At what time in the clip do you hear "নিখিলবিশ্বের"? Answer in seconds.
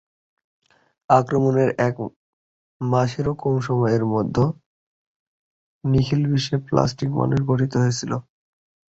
5.83-6.61